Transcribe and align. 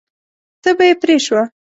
تبه 0.63 0.83
یې 0.89 0.93
پرې 1.01 1.17
شوه. 1.25 1.43